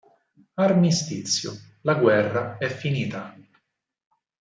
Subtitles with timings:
[0.55, 3.37] Armistizio: la guerra è finita.